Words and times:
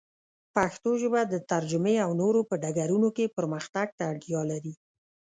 پښتو 0.55 0.91
ژبه 1.01 1.21
د 1.27 1.35
ترجمې 1.51 1.95
او 2.05 2.11
نورو 2.21 2.41
په 2.49 2.55
ډګرونو 2.63 3.09
کې 3.15 3.33
پرمختګ 3.37 3.87
ته 3.97 4.03
اړتیا 4.11 4.41
لري. 4.51 4.73